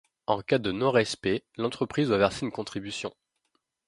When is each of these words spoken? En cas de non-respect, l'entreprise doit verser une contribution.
En 0.25 0.41
cas 0.41 0.57
de 0.57 0.71
non-respect, 0.71 1.43
l'entreprise 1.57 2.07
doit 2.07 2.17
verser 2.17 2.47
une 2.47 2.51
contribution. 2.51 3.13